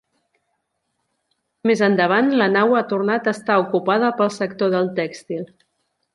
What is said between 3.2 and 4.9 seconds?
a estar ocupada pel sector